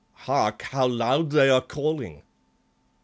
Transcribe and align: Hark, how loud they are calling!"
Hark, 0.25 0.63
how 0.63 0.87
loud 0.87 1.29
they 1.29 1.47
are 1.47 1.61
calling!" 1.61 2.23